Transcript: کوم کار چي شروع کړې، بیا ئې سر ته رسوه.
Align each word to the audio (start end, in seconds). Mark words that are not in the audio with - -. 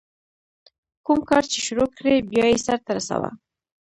کوم 1.05 1.19
کار 1.29 1.43
چي 1.51 1.59
شروع 1.67 1.89
کړې، 1.97 2.15
بیا 2.29 2.45
ئې 2.49 2.57
سر 2.65 2.79
ته 2.85 2.91
رسوه. 2.97 3.29